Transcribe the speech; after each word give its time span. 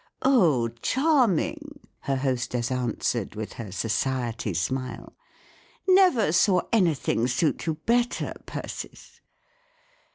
"Oh, 0.23 0.69
charming!" 0.81 1.79
her 1.99 2.15
hostess 2.15 2.71
answered, 2.71 3.35
with 3.35 3.53
her 3.53 3.71
society 3.71 4.51
smile." 4.55 5.13
Never 5.87 6.31
saw 6.31 6.61
any¬ 6.73 6.97
thing 6.97 7.27
suit 7.27 7.67
you 7.67 7.75
better, 7.75 8.33
Persis." 8.47 9.21